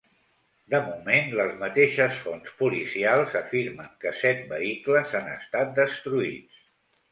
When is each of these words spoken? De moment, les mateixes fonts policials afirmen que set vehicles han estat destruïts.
De 0.73 0.77
moment, 0.85 1.27
les 1.39 1.53
mateixes 1.59 2.17
fonts 2.23 2.55
policials 2.63 3.37
afirmen 3.43 3.93
que 4.07 4.15
set 4.23 4.43
vehicles 4.57 5.15
han 5.23 5.31
estat 5.37 5.81
destruïts. 5.85 6.69